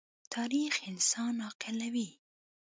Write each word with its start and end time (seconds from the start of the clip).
تاریخ 0.33 0.73
انسان 0.91 1.35
عاقلوي. 1.45 2.09